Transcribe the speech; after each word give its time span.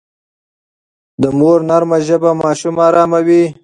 د 1.21 1.23
مور 1.39 1.59
نرمه 1.69 1.97
ژبه 2.07 2.31
ماشوم 2.41 2.75
اراموي. 2.87 3.43